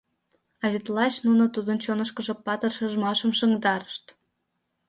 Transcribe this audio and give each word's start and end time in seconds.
А 0.63 0.65
вет 0.73 0.85
лач 0.95 1.13
нуно 1.25 1.45
тудын 1.55 1.77
чонышкыжо 1.83 2.33
патыр 2.45 2.71
шижмашым 2.77 3.31
шыҥдарышт. 3.39 4.05